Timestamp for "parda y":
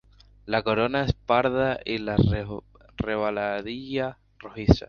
1.13-1.99